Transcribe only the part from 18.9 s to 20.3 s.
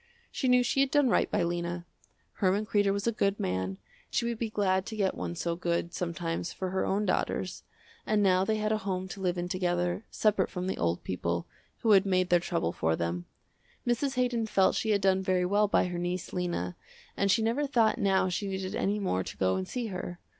more to go and see her.